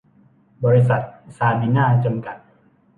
[0.63, 1.01] บริษัท
[1.37, 2.37] ซาบีน่า จำกัด